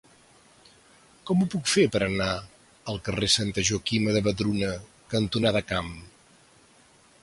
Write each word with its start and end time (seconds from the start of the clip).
Com 1.29 1.43
ho 1.43 1.47
puc 1.55 1.69
fer 1.73 1.83
per 1.97 2.01
anar 2.07 2.31
al 2.93 2.99
carrer 3.09 3.31
Santa 3.37 3.67
Joaquima 3.71 4.17
de 4.19 4.27
Vedruna 4.31 4.75
cantonada 5.17 5.67
Camp? 5.75 5.95